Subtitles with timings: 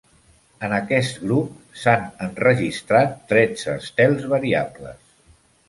[0.67, 5.17] En aquest grup s'han enregistrat tretze estels variables.